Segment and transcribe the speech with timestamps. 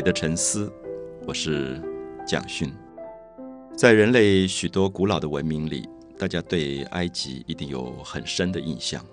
[0.00, 0.72] 美的沉思，
[1.26, 1.78] 我是
[2.26, 2.72] 蒋勋。
[3.76, 5.86] 在人类许多古老的文明里，
[6.18, 9.04] 大家对埃及一定有很深的印象。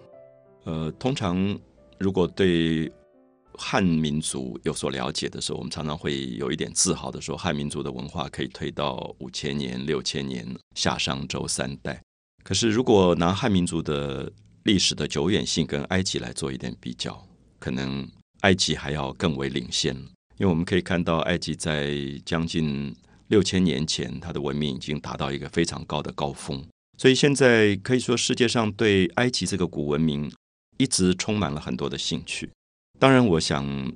[0.64, 1.60] 呃，通常
[2.00, 2.90] 如果对
[3.58, 12.02] 汉民族有所了解的时候，我们常常会有一点自豪的说，汉民族的文化可以推到五千年、六千年，夏商周三代。
[12.46, 14.32] 可是，如果拿汉民族的
[14.64, 17.22] 历史的久远性跟埃及来做一点比较，
[17.60, 18.08] 可能
[18.44, 19.94] 埃及还要更为领先。
[20.38, 22.96] 因为我们可以看到，埃及在将近
[23.28, 26.64] 六千年前，它的文明已经达到一个非常高的高峰。
[26.98, 30.32] 所以现在可以说，世界上对埃及这个古文明
[30.78, 32.50] 一直充满了很多的兴趣。
[33.00, 33.92] 当然，我想，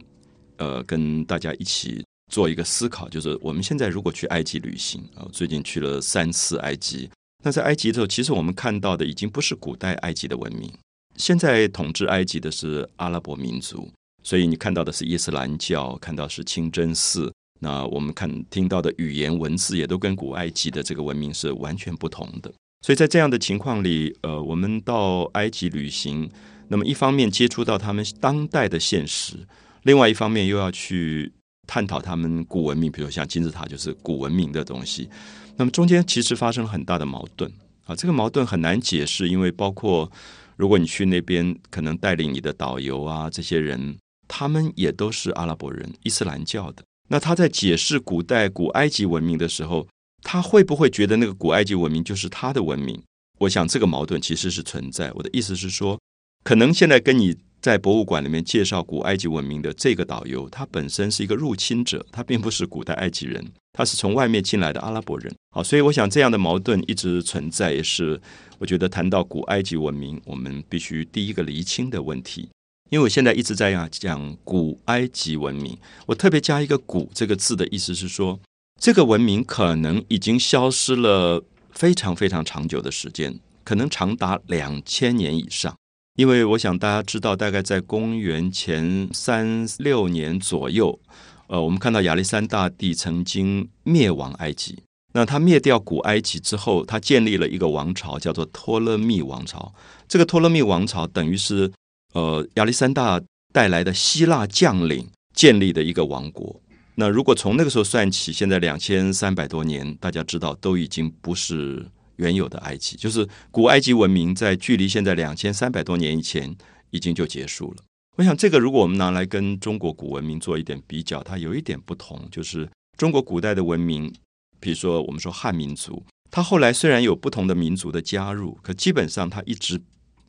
[0.57, 7.09] 呃，跟大家一起做一个思考，就是我们现在如果去埃及旅行啊，最近去了三次埃及。
[7.43, 10.71] 那在埃及的时候，其实我们看到的已经不是古代埃及的文明，
[11.17, 13.91] 现在统治埃及的是阿拉伯民族。
[14.23, 17.31] 所以你看到的是伊斯兰教，看到是清真寺。
[17.59, 22.51] 那我们看听到的语言文字也都跟古埃及的这个文明是完全不同的。
[22.81, 26.27] 所以在这样的情况里，呃，我们到埃及旅行，
[26.69, 29.35] 那么一方面接触到他们当代的现实，
[29.83, 31.31] 另外一方面又要去
[31.67, 35.07] 探讨他们古文明，比如像金字塔就是古文明的东西。
[35.55, 37.51] 那么中间其实发生了很大的矛盾
[37.85, 40.11] 啊，这个矛盾很难解释，因为包括
[40.57, 43.95] 如果你去那边，可能带领你的导游啊这些人。
[44.33, 46.81] 他们也都是阿拉伯人，伊斯兰教的。
[47.09, 49.85] 那他在解释古代古埃及文明的时候，
[50.23, 52.97] 他会不会觉得那个古埃及文明就是他的文明？
[53.39, 55.11] 我想这个矛盾其实是存在。
[55.15, 55.99] 我的意思是说，
[56.45, 65.35] 可能现在跟你在博物馆里面介绍古埃及文明的这个导游，他本身是一个入侵者，他并不是古代埃及人，他是从外面进来的阿拉伯人。
[65.53, 68.19] 好，所以我想这样的矛盾一直存在，也是
[68.59, 72.47] 我觉得谈到古埃及文明，我们必须第一个厘清的问题。
[72.91, 78.37] 因为我现在一直在讲古埃及文明，我特别加一个“古”这个字的意思是说，
[78.81, 81.41] 这个文明可能已经消失了
[81.71, 85.73] 非常非常长久的时间，可能长达两千年以上。
[86.17, 90.99] 因为我想大家知道，大概在公元前三六年左右，
[91.47, 94.83] 呃，我们看到亚历山大帝曾经灭亡埃及。
[95.13, 99.73] 那他灭掉古埃及之后，他建立了一个王朝，叫做托勒密王朝。
[100.09, 101.71] 这个托勒密王朝等于是。
[102.13, 103.21] 呃，亚历山大
[103.53, 106.61] 带来的希腊将领建立的一个王国。
[106.95, 111.85] 那如果从那个时候算起，现在两千三百多年，大家知道都已经不是
[112.17, 116.53] 原有的埃及，就是古埃及文明在距离现在两千三百多年以前
[116.89, 117.77] 已经就结束了。
[118.17, 124.13] 我想这个如果我们拿来跟中国古文明做一点比较，它有一点不同，就是中国古代的文明，
[124.59, 129.81] 比如说我们说汉民族，它后来虽然有不同的民族的加入，可基本上它一直。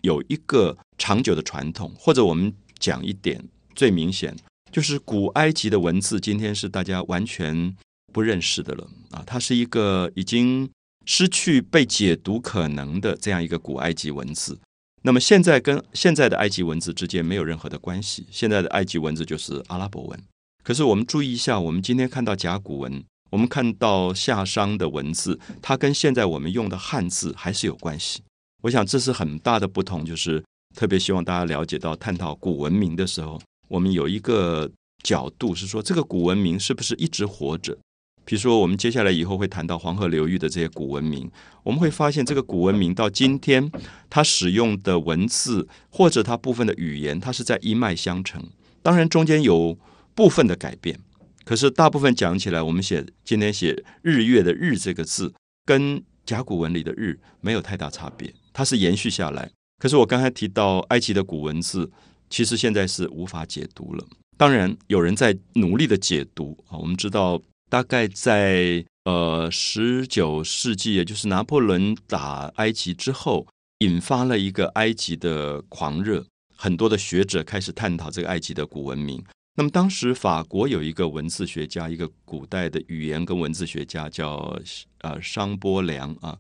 [0.02, 3.42] 有一个长久的传统，或者我们讲一点
[3.74, 4.36] 最明显，
[4.70, 7.74] 就是古埃及的文字，今天是大家完全
[8.12, 9.22] 不认识的了啊！
[9.26, 10.70] 它是一个已经
[11.06, 14.58] 失去被解读可能的这样一个古埃及文字。
[15.02, 20.20] 那么现在跟现在的埃及文字之间没有任何的关系，现在的埃及文字就是阿拉伯文。
[20.62, 28.22] 可是我们注意一下，我们今天看到甲骨文，我们看到夏商的文字，它跟现在我们用的汉字还是有关系。
[28.62, 30.42] 我想这是很大的不同，就是
[30.74, 34.70] 特别希望大家了解到，探讨古文明的时候，我们有一个
[35.02, 37.76] 角度是说，这个古文明是不是一直活着？
[38.24, 41.28] 比如说，我们接下来以后会谈到黄河流域的这些古文明，
[41.64, 43.68] 我们会发现，这个古文明到今天，
[44.08, 48.40] 它使用的文字或者它部分的语言，它是在一脉相承。
[48.80, 49.76] 当然，中间有
[50.14, 51.00] 部分的改变，
[51.44, 55.34] 可是大部分讲起来，我们写今天写日月的日这个字，
[55.66, 58.32] 跟甲骨文里的日没有太大差别。
[58.52, 61.90] 它是延续下来，可是我刚才提到埃及的古文字，
[62.30, 64.06] 其实现在是无法解读了。
[64.36, 66.78] 当然，有人在努力的解读啊。
[66.78, 67.40] 我们知道，
[67.70, 73.46] 大概在呃十九世纪，也就是拿破仑打埃及之后，
[73.78, 76.24] 引发了一个埃及的狂热，
[76.56, 79.22] 很多的学者开始探讨这个埃及的古文明。
[79.54, 84.58] 那么当时法国有一个文字学家，一个古代的语言跟文字学家叫
[85.02, 86.38] 呃商波良啊，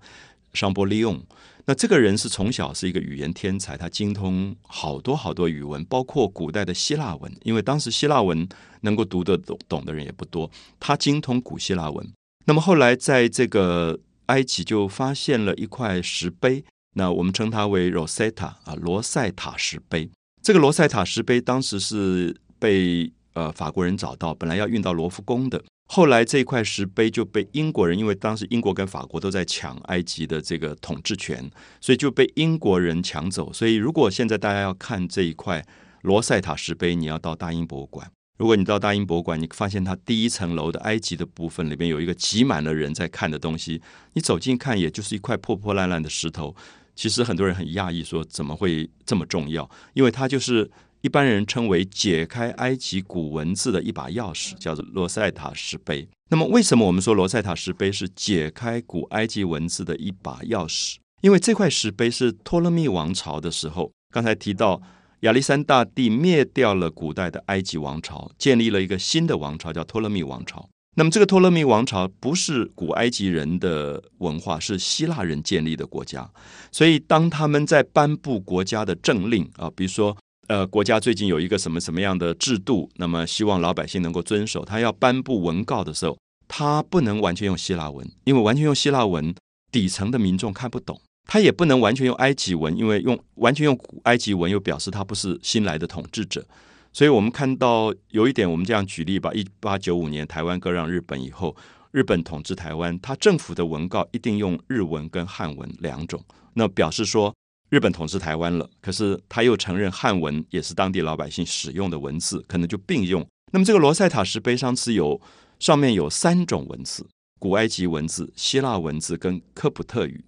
[0.52, 1.20] 商波利用。
[1.64, 8.48] 那这个人是从小是一个语言天才，他精通好多好多语文，包括古代的希腊文，因为当时希腊文
[8.80, 10.50] 能够读得懂懂的人也不多，
[10.80, 12.04] 他精通古希腊文。
[12.46, 13.96] 那么后来在这个
[14.26, 16.64] 埃及就发现了一块石碑，
[16.94, 20.10] 那我们称它为 Rosetta 啊，罗塞塔石碑。
[20.42, 25.62] 这个罗塞塔石碑当时是被呃法国人找到，本来要运到罗浮宫的。
[25.94, 31.50] 后来这块石碑就被英国人，因为当时英国跟法国都在抢埃及的这个统治权，
[31.82, 33.52] 所以就被英国人抢走。
[33.52, 35.62] 所以如果现在大家要看这一块
[36.00, 38.10] 罗塞塔石碑，你要到大英博物馆。
[38.38, 43.82] 如果你到大英博物馆，你发现它第一层楼的埃及的部分里面有一个挤满了人在看的东西，
[44.14, 46.56] 你走近看，也就是一块破破烂烂的石头。
[46.96, 49.68] 其实很多人很讶异，说怎么会这么重要？
[49.92, 50.70] 因为它就是
[51.02, 56.08] 一般人称为解开埃及古文字的一把钥匙，叫做罗塞塔石碑。
[56.30, 60.96] 那么，为什么我们说罗塞塔石碑是解开古埃及文字的一把钥匙？
[61.20, 64.80] 因为这块石碑是托勒密王朝的时候，刚才提到
[65.20, 70.68] 亚历山大帝灭掉了古代的埃及王朝，建立了一个新的王朝，叫托勒密王朝。
[70.94, 76.30] 那么，这个托勒密王朝不是古埃及人的文化，是希腊人建立的国家。
[76.70, 80.16] 所以，当他们在颁布国家的政令啊，比如说，
[80.52, 89.34] 呃，国家最近有一个什么什么样的制度，那么希望老百姓能够遵守，他要颁布文告的时候，他不能完全用希腊文，因为完全用希腊文，
[89.70, 91.00] 底层的民众看不懂。
[91.26, 96.44] 他也不能完全用埃及文，因为用完全用古埃及文又表示他不是新来的统治者，
[96.92, 101.56] 所以我们看到有一点，我们这样举例吧：一八九五年台湾割让日本以后，
[101.92, 106.22] 日本统治台湾，他政府的文告一定用日文跟汉文两种，
[106.52, 107.34] 那表示说
[107.72, 113.26] 日本统治台湾了，可是他又承认汉文也是当地老百姓使用的文字，可能就并用。
[113.50, 115.18] 那么这个罗塞塔石碑上是有
[115.58, 117.06] 上面有三种文字：
[117.38, 120.22] 古埃及文字、希腊文字跟科普特语。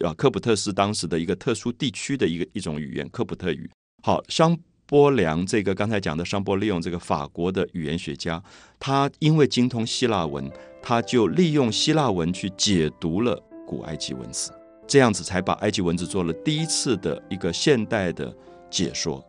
[0.00, 3.70] 啊，科普特是当时的一个特殊地区的一个一种语言，科普特语。
[4.02, 4.54] 好，商
[4.84, 8.42] 波良这个刚才讲的商波利用这个法国的语言学家，
[8.78, 10.52] 他因为精通希腊文，
[10.82, 14.52] 他就利用希腊文去解读了古埃及文字，
[14.90, 18.34] 这样子才把埃及文字做了第一次的一个现代的
[18.68, 19.24] 解说。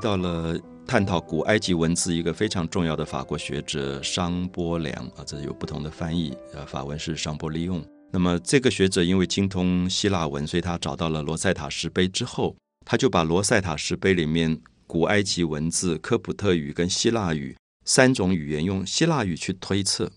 [0.00, 7.84] 到了探讨古埃及文字一个非常重要的法国学者商波良啊，这有不同的翻译，呃，法文是商波利用。
[8.10, 12.56] 那么这个学者因为精通希腊文，所以他找到了罗塞塔石碑之后，
[12.86, 17.54] 他就把罗塞塔石碑里面古埃及文字、科普特语跟希腊语
[17.84, 20.10] 三种语言，用希腊语去推测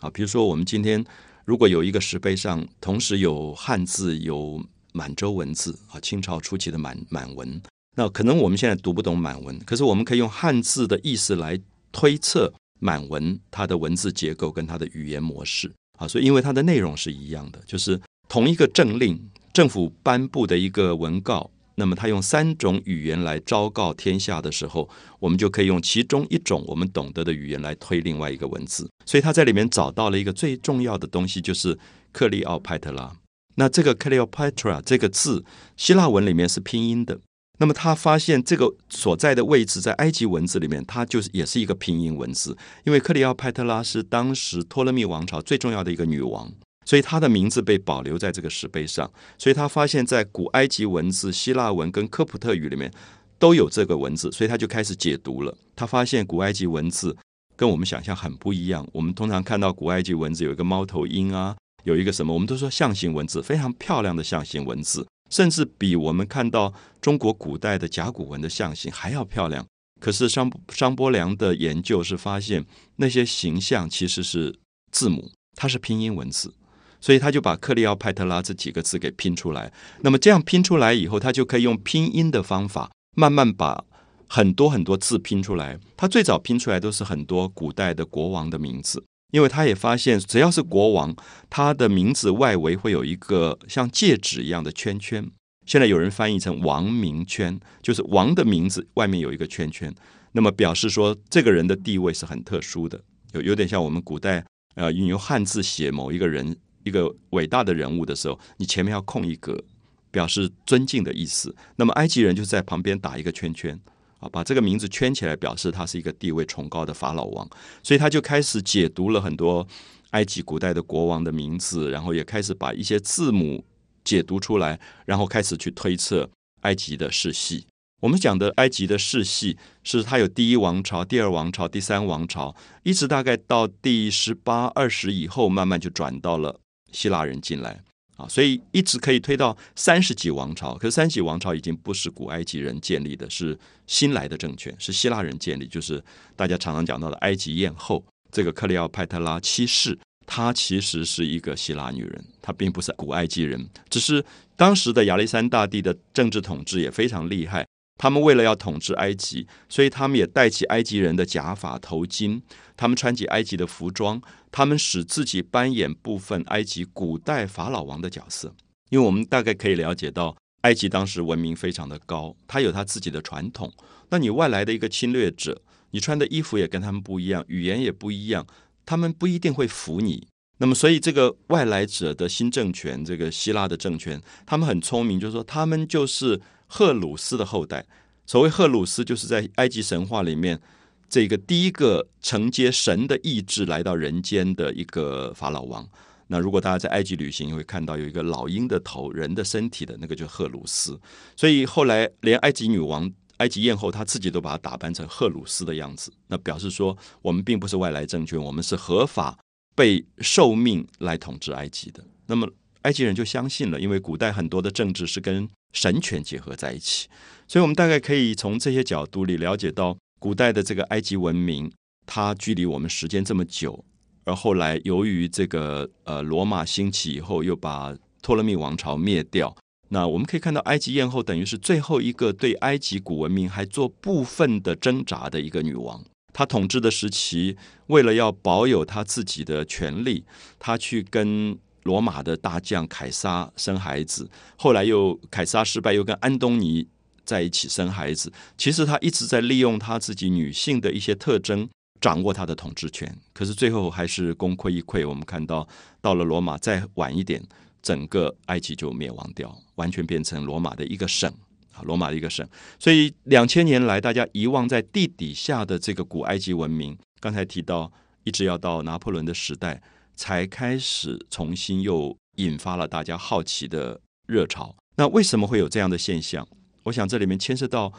[0.00, 0.10] 啊。
[0.10, 1.02] 比如说，我们今天
[1.44, 4.60] 如果有一个石碑上同时有汉字、有
[4.92, 7.62] 满洲文字啊，清朝初期的满满文。
[7.96, 11.58] 那可能我们现在读不懂满文，可是我们可以用汉字的意思来
[11.90, 19.18] 推测满文它的文字结构跟它的语言模式啊，所以因为它的内容是一样的，就是同一个政令，
[19.52, 24.88] 政府颁布的一个文告，那么他用三种语言来昭告天下的时候，
[25.18, 31.76] 我们就可以用其中一种我们懂得的语言来推另外一个文字，所以他在里面找到了一个最重要的东西，就是
[32.12, 33.16] 克利奥派特拉。
[33.56, 35.44] 那这个 Cleopatra 这个字，
[35.76, 37.18] 希腊文里面是拼音的。
[37.60, 42.56] 那么他发现这个所在的位置在埃及文字里面，它就是也是一个拼音文字。
[42.84, 46.50] 因为克里奥派特拉是当时托勒密王朝最重要的一个女王，
[46.84, 49.10] 所以她的名字被保留在这个石碑上。
[49.36, 52.92] 所以他发现，在古埃及文字、希腊文跟科普特语里面
[53.40, 55.52] 都有这个文字，所以他就开始解读了。
[55.74, 57.16] 他发现古埃及文字
[57.56, 58.86] 跟我们想象很不一样。
[58.92, 65.04] 我们通常看到古埃及文字有一个猫头鹰啊，有一个什么，我们都说象形文字，非常漂亮的象形文字。
[65.28, 69.66] 甚至比我们看到中国古代的甲骨文的象形还要漂亮。
[70.00, 72.64] 可是商商波良的研究是发现
[72.96, 74.56] 那些形象其实是
[74.92, 76.54] 字母，它是拼音文字，
[77.00, 79.72] 所以他就把克利奥派特拉这几个字给拼出来。
[80.02, 83.84] 那么这样拼出来以后，他就可以用拼音的方法慢慢把
[84.28, 85.78] 很多很多字拼出来。
[85.96, 89.04] 他最早拼出来都是很多古代的国王的名字。
[89.30, 91.14] 因为他也发现，只要是国王，
[91.50, 95.30] 他的名字外围会有一个像戒指一样的圈圈。
[95.66, 99.94] 现在有人翻译成“王名圈”，就是王的名字外面有一个圈圈，
[100.32, 102.98] 那么表示说这个人的地位是很特殊的，
[103.32, 104.42] 有有点像我们古代
[104.76, 109.62] 呃运用汉字写某一个人一个伟大的人物的时候，你前面要空一格，
[110.10, 111.54] 表示尊敬的意思。
[111.76, 113.78] 那么埃及人就在旁边打一个圈圈。
[114.18, 117.48] 啊，把这个名字圈起来，表示他是一个地位崇高的法老王，
[117.82, 119.66] 所以他就开始解读了很多
[120.10, 123.64] 埃及古代的国王的名字，然后也开始把一些字母
[124.02, 126.28] 解读出来，然后开始去推测
[126.62, 127.66] 埃及的世系。
[128.00, 136.60] 我们讲的埃及的世系，是它有第一王朝、第二王朝、第三王朝，一直大概到第十八、二十以后，慢慢就转到了
[136.92, 137.82] 希腊人进来。
[138.18, 143.56] 啊，所以一直可以推到三十几王朝，可是三十几王朝已经不是古埃及人建立的，是
[143.86, 146.02] 新来的政权，是希腊人建立，就是
[146.34, 149.96] 大家常常讲到的埃及艳后这个克里奥派特拉七世，
[150.26, 153.64] 她其实是一个希腊女人，她并不是古埃及人。
[153.88, 154.24] 只是
[154.56, 157.64] 当时的亚历山大帝的政治统治也非常厉害，
[157.98, 162.40] 他们为了要统治埃及，所以他们也戴起埃及人的假发、头巾，
[162.76, 168.54] 他们穿起埃及的服装，他们使自己扮演部分埃及古代法老王的角色。
[168.88, 173.70] 因为我们大概可以了解到，埃及当时文明非常的高，它有它自己的传统。
[174.08, 178.46] 那你外来的一个侵略者，你穿的衣服也跟他们不一样，语言也不一样。
[178.86, 180.26] 他们不一定会服你，
[180.56, 187.84] 那么所以这个外来者的新政权，这个希腊的政权，他们很聪明，就是说他们就是赫鲁斯的后代。
[188.24, 190.60] 所谓赫鲁斯，就是在埃及神话里面
[191.08, 195.88] 这个第一个承接神的意志来到人间的一个法老王。
[196.28, 201.00] 那如果大家在埃及旅行，会看到有一个老鹰的头、人的身体的那个，就赫鲁斯。
[201.34, 203.10] 所以后来连埃及女王。
[203.38, 209.38] 埃及艳后她自己都把它打扮成赫鲁斯的样子，那表示说我们并不是外来政权，我们是合法
[209.76, 212.04] 被受命来统治埃及的。
[212.26, 212.50] 那么
[212.82, 217.08] 埃及人就相信了，因为古代很多的政治是跟神权结合在一起，
[217.46, 221.70] 所以我们大概可以从这些角度里了解到，古代的这个埃及文明，
[222.06, 223.84] 它距离我们时间这么久，
[224.24, 229.54] 而后来由于这个呃罗马兴起以后，又把托勒密王朝灭掉。
[229.90, 236.04] 那我们可以看到，埃及艳后等于是最后一个对埃及古文明还做部分的挣扎的一个女王。
[236.34, 237.56] 她统治的时期，
[237.86, 240.24] 为了要保有她自己的权利，
[240.58, 241.58] 她去跟
[241.88, 244.30] 罗马的大将凯撒生孩子。
[244.56, 246.86] 后来又凯撒失败，又跟安东尼
[247.24, 248.30] 在一起生孩子。
[248.56, 251.68] 其实他一直在利用他自己女性的一些特征，
[252.00, 253.12] 掌握他的统治权。
[253.32, 255.08] 可是最后还是功亏一篑。
[255.08, 255.66] 我们看到，
[256.02, 257.42] 到了罗马再晚一点。
[257.80, 261.32] 整个埃及就灭亡掉，完全变成罗马的一个省
[261.72, 262.46] 啊，罗马的一个省。
[262.76, 267.90] 所以两千年来，大家遗忘在地底下的这个古埃及文明，刚才提到，
[268.24, 269.80] 一直要到拿破仑的时代，
[270.18, 274.74] 才开始重新又引发了大家好奇的热潮。
[274.96, 276.46] 那为什么会有这样的现象？
[276.82, 277.92] 我想这里面牵涉到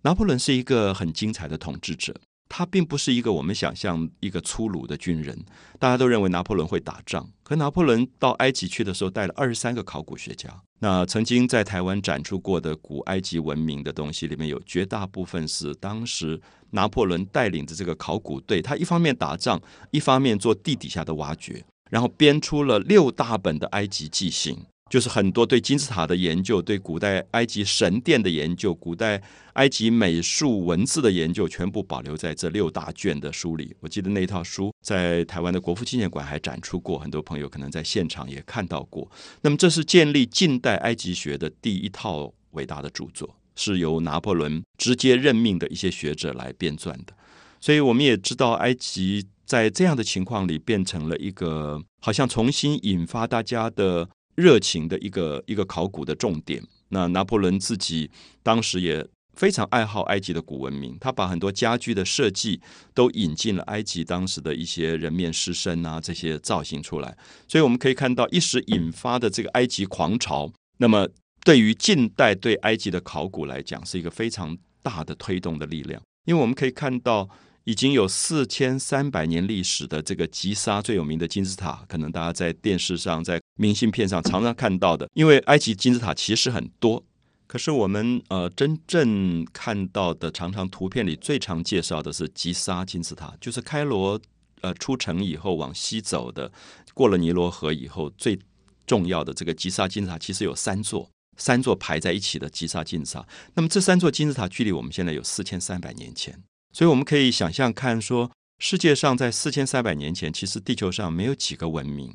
[0.00, 2.18] 拿破仑是一个很精彩的统治者。
[2.50, 5.38] 他并不是一个我们想象一个粗鲁的军人，
[5.78, 7.30] 大家都认为拿破仑会打仗。
[7.44, 10.50] 可拿破仑到埃及去的时候，带了二十三个考古学家。
[10.80, 16.40] 那曾经在台湾展出过的古埃及文明的东西里面有绝大部分是当时
[16.70, 24.58] 拿破仑带领的这个考古队，他一方面打仗，一方面做地底下的挖掘，然后编出了六大本的埃及记行。
[24.90, 33.72] 就是很多对金字塔的研究，对古代埃及神殿的研究，古代埃及美术文字的研究，全部保留在这六大卷的书里。
[33.78, 39.08] 我记得那一套书在台湾的国父纪念馆还展出过，很多朋友可能在现场也看到过。
[39.42, 47.14] 那么，这是建立近代埃及学的第一套伟大的著作，是由拿破仑直接任命的一些学者来编撰的。
[47.60, 54.08] 所以，我们也知道，埃及在这样的情况里，变成了一个好像重新引发大家的。
[54.34, 56.62] 热情的一个一个考古的重点。
[56.88, 58.10] 那拿破仑自己
[58.42, 62.60] 当时也非常爱好埃及的古文明，他把很多家具的设计
[62.92, 67.16] 都引进了埃及当时的一些人面狮身啊这些造型出来。
[67.46, 71.08] 所以我们可以看到一时引发的这个埃及狂潮，那么
[71.44, 76.02] 对于近代对埃及的考古来讲，是一个非常大的推动的力量。
[76.24, 77.28] 因为我们可以看到。
[77.64, 85.08] 已经有四千三百年历史的这个吉沙最有名的金字塔，可能大家在电视上、在明信片上常常看到的。
[85.14, 87.04] 因为埃及金字塔其实很多，
[87.46, 94.20] 可是我们呃真正看到的，常常图片里最常介绍的是吉沙金字塔，就是开罗
[94.62, 96.50] 呃出城以后往西走的，
[96.94, 98.38] 过了尼罗河以后最
[98.86, 103.26] 重要的这个吉沙金字塔，其实有三座，三座排在一起的吉沙金字塔。
[103.54, 106.42] 那么这三座金字塔距离我们现在有四千三百年前。
[106.72, 112.14] 所以我们可以想象看，说世界上在四千三百年前，其实地球上没有几个文明，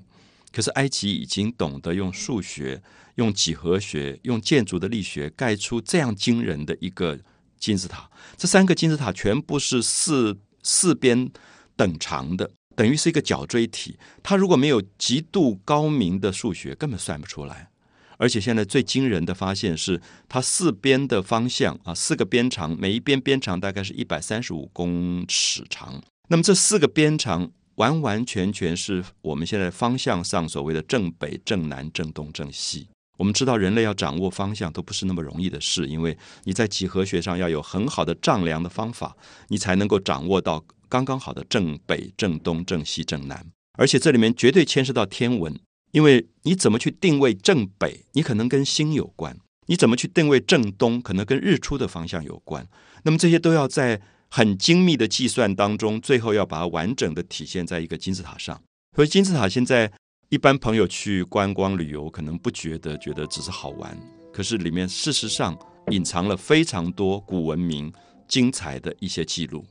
[0.52, 2.82] 可是埃及已经懂得用数学、
[3.16, 7.20] 用几何学、用建筑的力学盖出这样惊人的一个
[7.58, 8.10] 金字塔。
[8.38, 11.30] 这三个金字塔全部是四四边
[11.76, 13.98] 等长的，等于是一个角锥体。
[14.24, 17.70] 它如果没有极度高明的数学，根本算不出来。
[18.18, 26.02] 而且现在最惊人的发现是，它四边的方向啊，四个边长，每一边边长大概是一百三十五公尺长。
[26.30, 32.88] 那么这四个边长完完全全是我们现在方向上所谓的正北、正南、正东、正西。
[33.18, 39.16] 我们知道人类要掌握方向都不是那么容易的事，因为你在几何学上要有很好的丈量的方法，
[39.48, 43.46] 你才能够掌握到刚刚好的正北、正东、正西、正南。
[43.78, 45.58] 而且这里面绝对牵涉到天文。
[45.96, 49.34] 因为你怎么去定位正北，你可能跟星有关；
[49.68, 52.68] 你怎么去定位正东，可能跟日出的方向有关。
[53.04, 58.62] 那么这些都要在很精密的计算当中，最后要把它完整的体现在一个金字塔上。
[58.94, 59.90] 所以金字塔现在
[60.28, 63.98] 一般朋友去观光旅游，可能不觉得，觉得只是好玩。
[64.34, 65.58] 可是里面事实上
[65.92, 67.90] 隐藏了非常多古文明
[68.28, 69.66] 精彩的一些记录。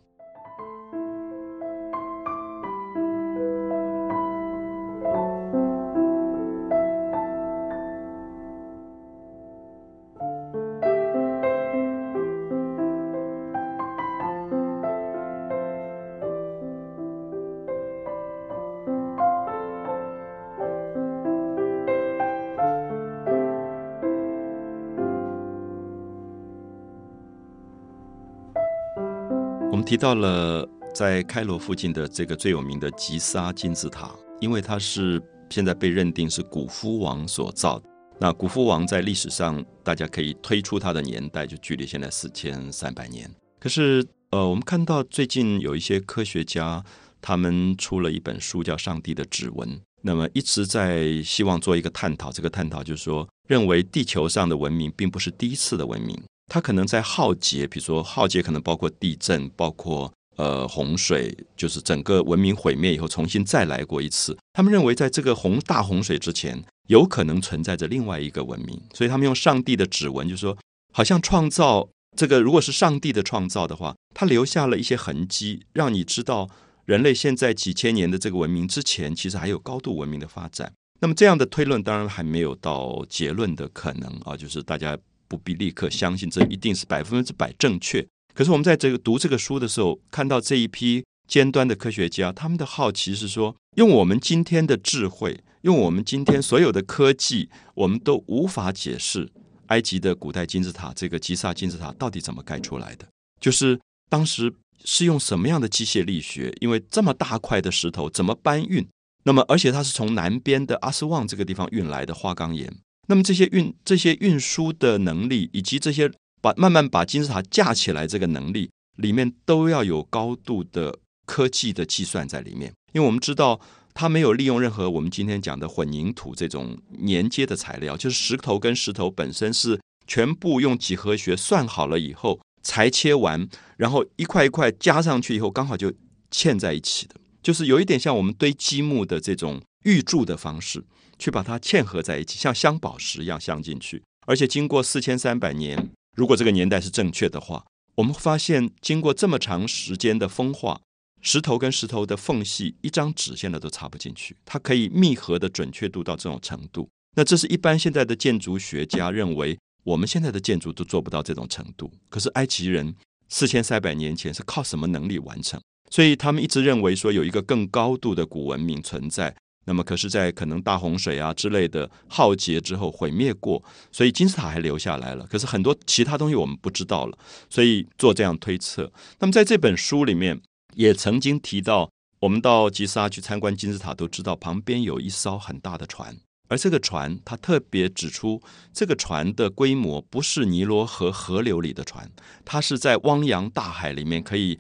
[29.85, 34.11] 提到了在开罗附近的这个最有名的吉萨金字塔，
[34.41, 37.81] 因为它是现在被认定是古夫王所造。
[38.19, 43.31] 那古夫王在历史上，大家可以推出他的年代，就距离现在四千三百年。
[43.61, 46.83] 可是，呃，我们看到最近有一些科学家，
[47.21, 49.69] 他们出了一本书，叫《上帝的指纹》，
[50.01, 52.33] 那么一直在希望做一个探讨。
[52.33, 56.19] 这个探讨就是说，认为地球上的文明并不是第一次的文明。
[56.47, 64.37] 它可能在浩劫，比如说浩劫可能包括地震，包括呃洪水，就是整个文明毁灭以后重新再来过一次。
[64.53, 70.57] 他们认为，在这个洪大洪水之前，有可能存在着另外一个文明，所以他们用上帝的指纹，就是说，
[70.93, 76.49] 好像创造这个，如果是上帝的创造的话，他留下了一些痕迹，让你知道
[76.85, 80.73] 人类现在几千年的这个文明之前，其实还有高度文明的发展。
[81.01, 84.99] 那么这样的推论当然还没有到结论的可能啊，就是大家。
[85.29, 88.07] 不必立刻相信这一定是百分之百正确。
[88.35, 99.31] 可是我们在这个读这个书的时候，看到这一批尖端的科学家，他们的好奇是说，用我们今天的智慧，用我们今天所有的科技，我们都无法解释
[99.69, 103.07] 埃及的古代金字塔这个吉萨金字塔到底怎么盖出来的。
[103.41, 104.53] 就是当时
[104.85, 106.53] 是用什么样的机械力学？
[106.61, 108.87] 因为这么大块的石头怎么搬运？
[109.23, 112.71] 那么而且它是从南边的阿斯旺这个地方运来的花岗岩。
[113.07, 122.73] 那么这些运这些运输的能力，以及这些把慢慢把金字塔架起来这个能力，里面都要有高度的科技的计算在里面。
[122.93, 123.61] 因为我们知道，
[123.93, 135.93] 它没有利用任何我们今天讲的混凝土这种粘接的材料，就是石头跟石头本身是全部用几何学算好了以后裁切完，然后一块一块加上去以后，刚好就
[136.31, 140.85] 嵌在一起的，就是有一点像我们堆积木的这种预铸的方式。
[141.19, 144.03] 去把它嵌合在一起，像镶宝石一样镶进去。
[144.27, 147.65] 而且经过四千三百年，如果这个年代是正确的话，
[147.97, 150.81] 我们发现经过这么长时间的风化，
[151.21, 154.37] 石头跟石头的缝隙，一张纸现在都插不进去。
[154.45, 156.89] 它可以密合的准确度到这种程度。
[157.17, 161.93] 那这是一般现在的建筑学家认为，我们现在的建筑都做不到这种程度。
[162.09, 162.95] 可是埃及人
[163.29, 165.61] 四千三百年前是靠什么能力完成？
[165.91, 169.37] 所以他们一直认为说有一个更高度的古文明存在。
[169.67, 175.27] 那么，可是，在可能大洪水啊之类的浩劫之后毁灭过，所以金字塔还留下来了。
[175.27, 178.93] 可是很多其他东西我们不知道了，所以做这样推测。
[179.21, 180.41] 那么在这本书里面
[180.75, 186.17] 也曾经提到，我们到吉萨去参观金字塔，都知道旁边有一艘很大的船，
[186.49, 192.11] 而这个船它特别指出，这个船的规模不是尼罗河河流里的船，
[192.45, 194.59] 它是在汪洋大海里面可以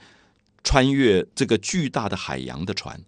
[0.62, 2.98] 穿越这个巨大的海洋的船。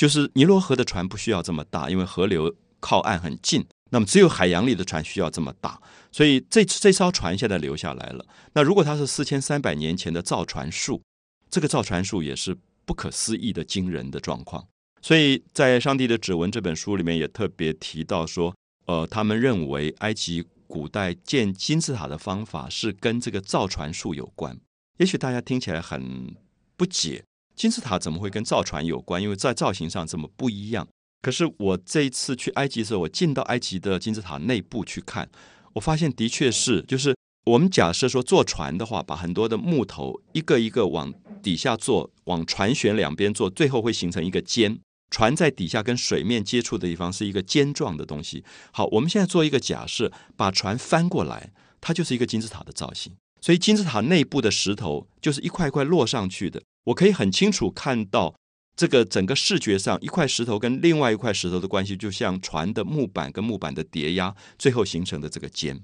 [0.00, 3.66] 就是尼罗河的船不需要这么大，因为河流靠岸很近。
[3.90, 5.78] 那么只有海洋里的船需要这么大，
[6.10, 8.24] 所以这这艘船现在留下来了。
[8.54, 11.02] 那如果它是四千三百年前的造船术，
[11.50, 14.66] 这个造船术也是不可思议的惊人的状况。
[15.02, 18.54] 所以在《上帝的指纹》这本书里面也特别提到说，
[18.86, 24.58] 呃，他们认为埃及古代建金字塔的方法是跟这个造船术有关。
[24.96, 26.34] 也许大家听起来很
[26.78, 27.22] 不解。
[27.60, 29.20] 金字塔怎么会跟造船有关？
[29.20, 30.88] 因为在造型上这么不一样。
[31.20, 35.28] 可是我这一次去埃及的时候，我进到埃及的金字塔内部去看，
[35.74, 44.78] 我发现的确是，就是我们假设说坐船的话，把很多的木头一个一个往底下坐，往船舷两边坐，最后会形成一个尖。
[45.10, 48.42] 船在底下跟水面接触的地方是一个尖状的东西。
[48.72, 53.12] 好，我们现在做一个假设，把船翻过来，它就是一个金字塔的造型。
[53.42, 56.62] 所以金字塔内部的石头就是一块一块落上去的。
[56.84, 58.34] 我可以很清楚看到，
[58.74, 65.78] 这个整个视觉上一块石头跟另外一块石头的关系，就像船的木板跟木板的叠压，最后形成的这个尖。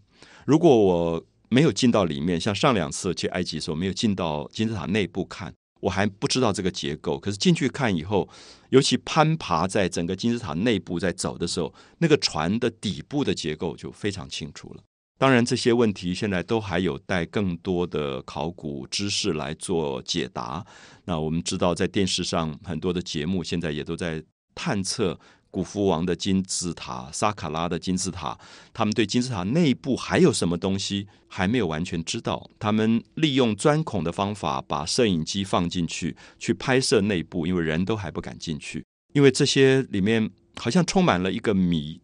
[0.46, 7.20] 如果我没有进到里面，像上两次去埃及的时候没有进到金字塔内部看，我还不知道这个结构。
[7.20, 8.28] 可是进去看以后，
[8.70, 14.82] 尤其攀爬在整个金字塔内部在走的时候，那个船的底部的结构就非常清楚了。
[15.18, 20.62] 当然，这些问题现在都还有待更多的考古知识来做解答。
[21.06, 24.22] 那我们知道，在电视上很多的节目现在也都在
[24.54, 25.18] 探测
[25.50, 28.38] 古福王的金字塔、沙卡拉的金字塔，
[28.74, 32.50] 他们对金字塔内部还有什么东西还没有完全知道。
[32.58, 41.98] 他们利用钻孔的方法，把摄影机放进去去拍摄内部，因为人都还不敢进去，因为这些里面好像充满了一个谜。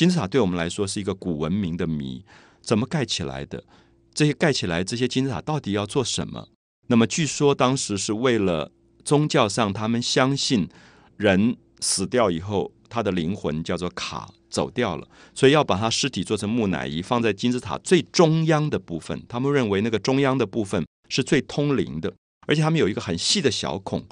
[0.00, 2.24] 金字塔对我们来说是一个古文明的谜，
[2.62, 3.62] 怎么盖起来的？
[4.14, 6.48] 这些盖起来这些金字塔到底要做什么？
[6.86, 8.72] 那么据说当时是为了
[9.04, 10.66] 宗教上，他们相信
[11.18, 19.22] 人死掉以后，他的灵魂叫做卡走掉了，所以要把他尸体做成木乃伊，放在金字塔最中央的部分。
[19.28, 22.10] 他们认为那个中央的部分是最通灵的，
[22.46, 24.02] 而且他们有一个很细的小孔。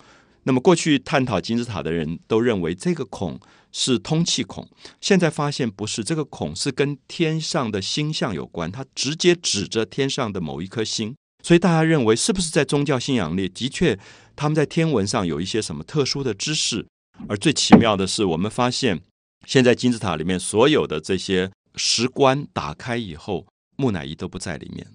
[0.42, 3.40] 那么过去探讨金字塔的人都认为这个孔
[3.72, 4.68] 是通气孔，
[5.00, 11.14] 现在发现不是，这个孔是跟天上的星象有关，它直接指着天上的某一颗星。
[11.42, 13.98] 所以大家认为，是不是在宗教信仰里的确
[14.34, 16.86] 他们在天文上有一些什么特殊的知识？
[17.28, 19.00] 而最奇妙的是，我们发现
[19.46, 24.86] 现在金字塔里面所有的这些石棺打开以后，木乃伊都不在里面，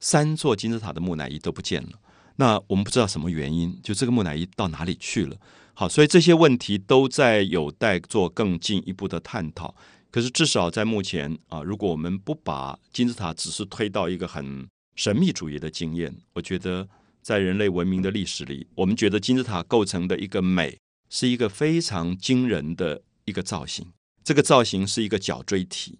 [0.00, 1.90] 三座金字塔的木乃伊都不见了。
[2.36, 5.36] 那我们不知道什么原因，就这个木乃伊到哪里去了？
[5.78, 9.76] 好，所以这些问题都在有待做更进一步的探讨。
[10.10, 16.88] 可是至少在目前啊，如果我们不把金字塔只是推到一个很神秘主义的经验，我觉得
[17.20, 20.78] 在人类文明的历史里，我们觉得金字塔构成的一个美，
[21.10, 23.86] 是一个非常惊人的一个造型。
[24.24, 25.98] 这个造型是一个角锥体。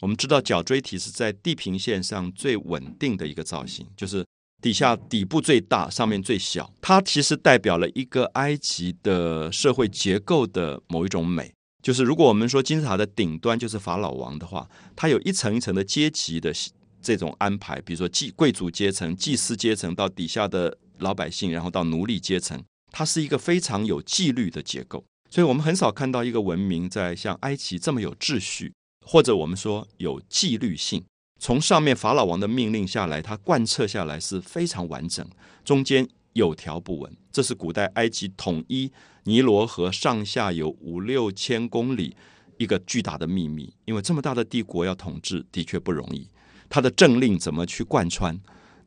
[0.00, 4.24] 我们知道角锥体是在地平线上最稳定的一个造型，就是
[4.60, 6.72] 底下底部最大，上面最小。
[6.80, 11.52] 它其实代表了一个埃及的社会结构的某一种美。
[11.82, 16.52] 就是如果我们说金字塔的顶端就是法老王的话，它有一层一层的阶级的。
[17.00, 25.04] 这种安排，比如说祭贵族阶层、祭司阶层到底下的老百姓，然后到奴隶阶层，它是一个非常有纪律的结构。
[25.30, 28.72] 所以我们很少看到一个文明在像埃及这么有秩序，
[29.06, 31.04] 或者我们说有纪律性。
[31.38, 35.24] 从上面法老王的命令下来，它贯彻下来是非常完整，
[35.64, 37.16] 中间有条不紊。
[37.30, 38.90] 这是古代埃及统一
[39.24, 42.16] 尼罗河上下游五六千公里
[42.56, 43.72] 一个巨大的秘密。
[43.84, 46.28] 因为这么大的帝国要统治的确不容易。
[46.68, 48.38] 他的政令怎么去贯穿？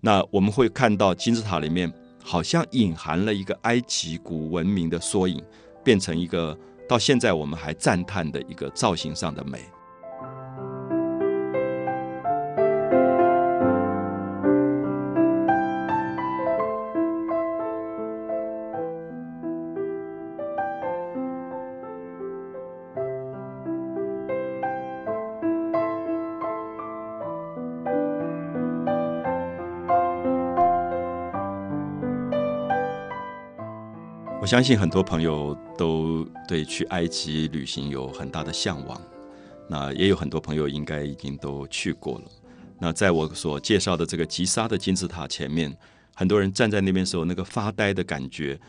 [0.02, 5.42] 那我们会看到金字塔里面好像隐含了一个埃及古文明的缩影，
[5.84, 9.64] 变成一个到现在我们还赞叹的一个造型上的美。
[34.42, 39.00] 我相信很多朋友都对去埃及旅行有很大的向往，
[39.70, 42.26] 那也有很多朋友应该已经都去过了。
[42.80, 45.72] 那在我所介绍的这个吉沙的金字塔前面，
[46.16, 48.60] 很多人站在那边时候那个发呆的感觉，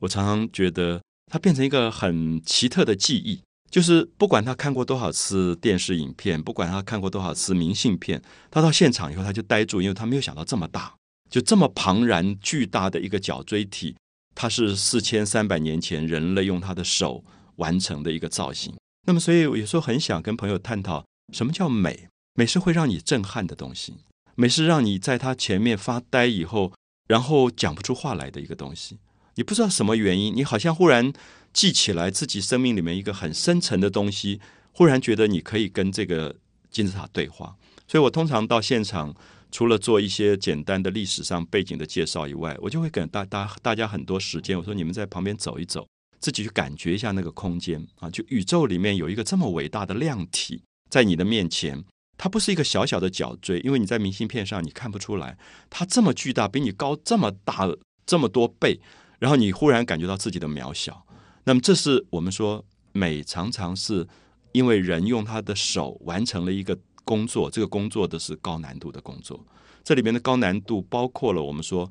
[0.00, 3.40] 我常常觉得它变成一个很奇特的记忆。
[3.70, 10.92] 就是不管他看过多少次电视影片，不管他看过多少次明信片，他到现场以后他就呆住，因为他没有想到这么大，
[11.30, 13.94] 就这么庞然巨大的一个角锥体。
[14.34, 17.22] 它是四千三百年前人类用他的手
[17.56, 18.74] 完成的一个造型。
[19.06, 22.08] 那么，所以我有时候很想跟朋友探讨，什么叫美？
[22.34, 23.94] 美是会让你震撼的东西，
[24.34, 26.72] 美是让你在他前面发呆以后，
[27.08, 28.98] 然后讲不出话来的一个东西。
[29.34, 31.12] 你不知道什么原因，你好像忽然
[31.52, 34.40] 记起来自己生命里面一个很深沉的东西，
[34.72, 36.36] 忽然觉得你可以跟这个
[36.70, 37.56] 金字塔对话。
[37.86, 39.14] 所以我通常到现场。
[39.52, 44.58] 除了做一些简单的历史上背景的介绍以外，我就会给大大大家很多时间。
[44.58, 45.86] 我说你们在旁边走一走，
[46.18, 51.84] 自己去感觉一下那个空间啊，就宇宙里面有一个这么伟大的量体在你的面前，
[52.16, 55.36] 它不是一个小小的角锥，因为你在明信片上你看不出来，
[55.68, 57.68] 它这么巨大，比你高这么大
[58.06, 58.80] 这么多倍，
[59.18, 61.06] 然后你忽然感觉到自己的渺小。
[61.44, 64.08] 那么这是我们说美，常常是
[64.52, 66.78] 因为人用他的手完成了一个。
[67.12, 69.38] 工作这个工作的是高难度的工作，
[69.84, 71.90] 这里面的高难度包括了我们说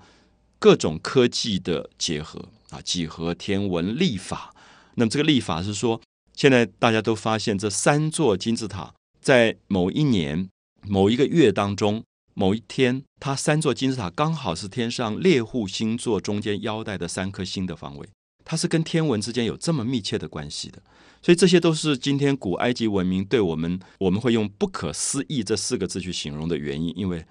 [0.57, 4.51] 各种科技的结合啊，几何、天文、历法。
[4.95, 6.01] 那么这个历法是说，
[6.33, 10.49] 现在大家都发现这三座金字塔在某一年、
[10.87, 12.03] 某一个月当中、
[12.33, 18.09] 某一天，它三座金字塔刚好是天上猎户星座中间腰带的三颗星的方位，
[18.43, 20.81] 它是跟天文之间有这么密切的关系的。
[21.21, 27.23] 所以这些都是今天古埃及文明对我们，我们会用“不可思议”这四个字去形容的原因，因为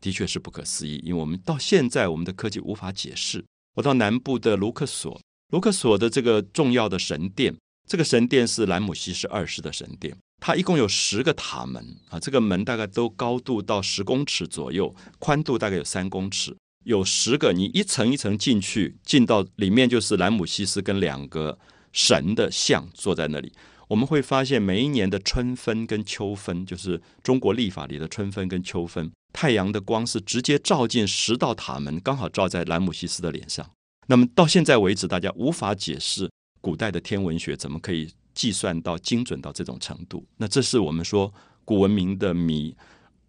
[0.00, 1.00] 的确是不可思议。
[1.04, 3.44] 因为我们到现在，我们的科技无法解释。
[3.76, 7.56] 我到南部的卢克索，卢克索的这个重要的神殿，
[7.88, 21.58] 这个神殿是兰姆西斯二世的神殿，它一共有十个塔门啊，这个门大概都高度到十公尺左右，宽度大概有三公尺，有十个，你一层一层进去，进到里面就是兰姆西斯跟两个
[21.98, 23.52] 神的像坐在那里。
[23.88, 33.68] 我们会发现每一年的春分跟秋分，就是中国历法里的春分跟秋分，太阳的光是直接照进十道塔门，刚好照在兰姆西斯的脸上。
[34.06, 36.30] 那么到现在为止，大家无法解释。
[36.60, 40.24] 古代的天文学怎么可以计算到精准到这种程度？
[40.36, 41.32] 那这是我们说
[41.64, 42.76] 古文明的谜。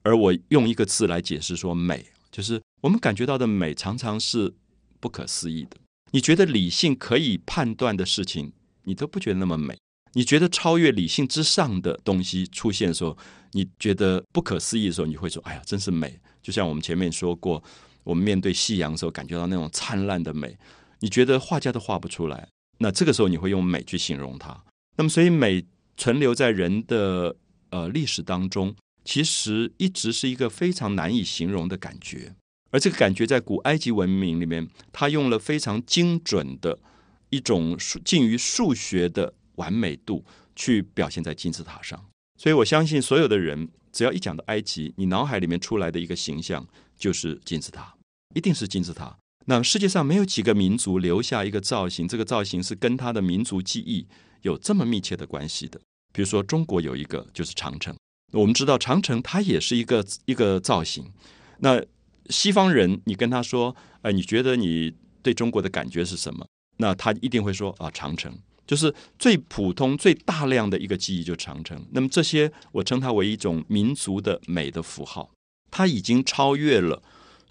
[0.03, 4.53] 而我用一个字来解释说美，就是我们感觉到的美常常是
[4.99, 5.77] 不可思议的。
[6.11, 8.51] 你觉得理性可以判断的事情，
[8.89, 9.75] 你都不觉得那么美；
[10.13, 13.15] 你觉得超越理性之上的东西出现的时候，
[13.51, 17.63] 你觉得不可思议的时候，你会说：“哎呀，真是美！”就像我们前面说过，
[18.03, 20.57] 我们面对夕阳的时候，感觉到那种灿烂的美，
[21.01, 22.49] 你觉得画家都画不出来。
[22.79, 24.63] 那这个时候你会用美去形容它。
[24.97, 25.63] 那么，所以美
[25.95, 27.35] 存留在人的
[27.69, 28.75] 呃历史当中，
[29.05, 32.33] 其实一直是一个非常难以形容的感觉。
[32.71, 36.79] 而这个感觉在古埃及文明里面，它用了非常精准的
[37.29, 40.23] 一种近于数学的完美度
[40.55, 42.03] 去表现在金字塔上。
[42.37, 46.65] 所以我相信，所有的人只要一讲到埃及，你脑海里面出来的一个形象
[46.97, 47.93] 就是金字塔，
[48.33, 49.17] 一定是金字塔。
[49.45, 54.07] 那世界上没有几个民族留下一个造型，这个造型是跟他的民族记忆
[54.43, 55.81] 有这么密切的关系的。
[56.13, 57.95] 比如说，中国有一个就是长城，
[58.31, 61.11] 我们知道长城它也是一个一个造型。
[61.59, 61.83] 那
[62.29, 66.45] 西方人，你跟他说，哎，你觉得你对中国的感觉是什么？
[66.81, 68.33] 那他一定会说啊，长城
[68.65, 71.85] 就是最普通、最大量的一个记忆，就长城。
[71.91, 75.31] 那么这些，我称它为一种民族的美的符号，
[75.71, 77.01] 它已经超越了。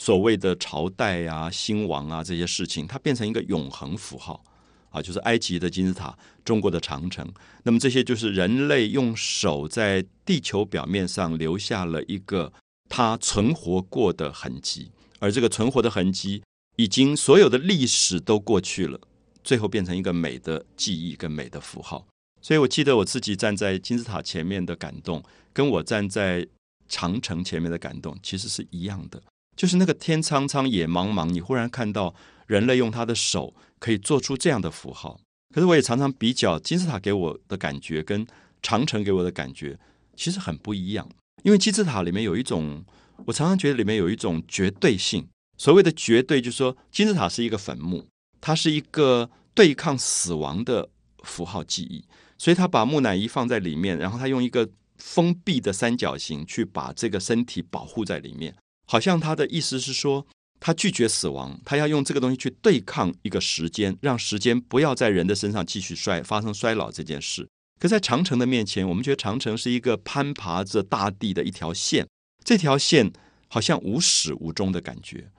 [0.00, 4.44] 所谓的朝代啊、兴亡啊这些事情，它变成一个永恒符号
[4.90, 7.28] 啊，就是埃及的金字塔、中国的长城。
[7.64, 12.52] 那么这些就是人类用手在地球表面上留下了一个
[12.88, 16.44] 它存活过的痕迹，而这个存活的痕迹
[16.76, 19.00] 已经所有的历史都过去了，
[19.48, 22.06] 最后变成一个美的记忆跟美的符号。
[22.42, 26.46] 所以我记得我自己站在金字塔前面的感动，跟我站在
[26.86, 29.22] 长城前面的感动其实是一样的。
[29.56, 32.14] 就是那个天苍苍，野茫茫，你忽然看到
[32.46, 35.18] 人类用他的手可以做出这样的符号。
[35.54, 38.26] 可是我也常常比较金字塔给我的感觉跟
[38.62, 39.78] 长城给我的感觉
[40.14, 41.08] 其实很不一样。
[41.42, 42.84] 因为金字塔里面有一种，
[43.24, 45.26] 我常常觉得里面有一种绝对性。
[45.56, 48.06] 所谓的绝对，就是说金字塔是一个坟墓，
[48.40, 50.88] 它是一个对抗死亡的
[51.24, 52.04] 符号记忆。
[52.38, 58.54] 所以他把木乃伊放在里面，然后他用一个封闭的三角形去把这个身体保护在里面。
[58.86, 60.24] 好像他的意思是说，
[60.60, 67.48] 他拒绝死亡，他要用这个东西去对抗一个时间，让时间不要在人的身上继续衰发生衰老这件事。
[67.80, 72.06] 可在长城的面前，我们觉得长城是一个攀爬着大地的一条线，
[72.44, 73.12] 这条线
[73.48, 75.32] 好像无始无终的感觉。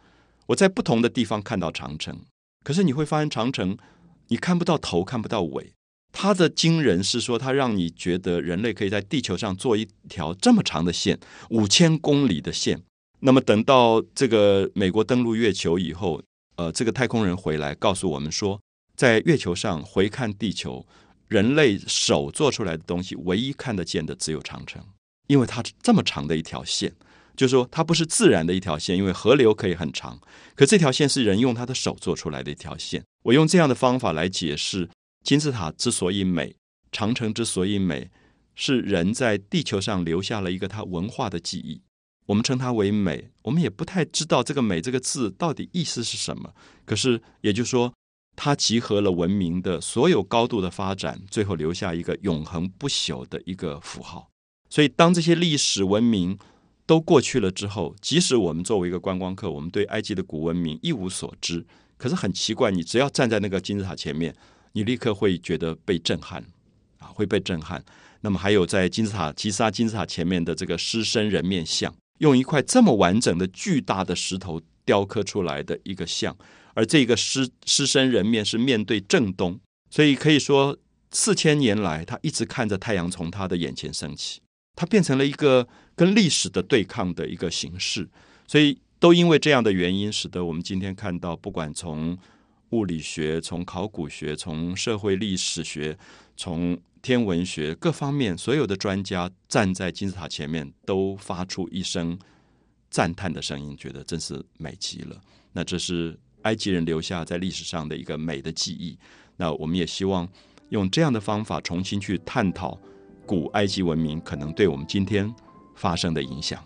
[0.48, 2.20] 我在不同的地方看到长城，
[2.66, 3.78] 可是你会发现长城
[4.30, 5.74] 你看不到头，看不到尾。
[6.12, 11.20] 它的惊人是说，它让你觉得人类可以在地球上做一条这么长的线，
[11.52, 12.82] 五千公里的线。
[13.20, 16.22] 那么等到这个美国登陆月球以后，
[16.56, 18.60] 呃，这个太空人回来告诉我们说，
[18.96, 20.88] 在月球上回看地球，
[21.28, 24.84] 人类手做出来的东西，唯一看得见的只有长城，
[25.28, 26.96] 因为它这么长的一条线，
[27.36, 30.20] 就是说它不是自然的一条线，因为河流可以很长，
[30.56, 33.04] 可这条线是人用他的手做出来的一条线。
[33.24, 34.90] 我用这样的方法来解释
[35.24, 36.56] 金字塔之所以美，
[36.92, 38.10] 长城之所以美，
[38.56, 41.82] 是人在地球上留下了一个他文化的记忆。
[42.28, 46.54] 我们称它为美，我们也不太知道这个“美”这个字到底意思是什么。
[46.86, 47.92] 可是，也就是说，
[48.36, 54.30] 它集合了文明的所有高度的发展，最后留下一个永恒不朽的一个符号。
[54.70, 56.38] 所以，当这些历史文明
[56.86, 61.66] 都过去了之后，即使我们作为一个观光客，我们对埃及的古文明一无所知，
[62.00, 64.36] 可是很奇怪，你只要站在那个金字塔前面，
[64.72, 66.44] 你立刻会觉得被震撼，
[66.98, 67.84] 啊，会被震撼。
[68.22, 71.94] 那么，还有在金字塔吉萨金字塔前面的这个狮身人面像。
[72.20, 76.36] 用一块这么完整的巨大的石头雕刻出来的一个像，
[76.74, 79.58] 而这个狮狮身人面是面对正东，
[79.90, 80.78] 所以可以说
[81.12, 84.42] 四千年来他一直看着太阳从他的眼前升起，
[84.76, 88.10] 它变成了一个跟历史的对抗的一个形式。
[88.46, 92.18] 所以都因为这样的原因，使得我们今天看到，不管从
[92.72, 95.98] 物理学、从考古学、从社会历史学、
[96.36, 102.20] 从天文学各方面，所有的专家站在金字塔前面，都发出一声
[102.90, 105.20] 赞叹的声音，觉得真是美极了。
[105.54, 108.98] 那这是埃及人留下在历史上的一个美的记忆。
[109.38, 110.28] 那我们也希望
[110.70, 112.78] 用这样的方法重新去探讨
[113.26, 115.34] 古埃及文明可能对我们今天
[115.76, 116.62] 发生的影响。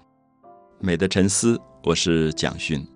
[0.80, 2.93] 美的沉思，我是蒋勋。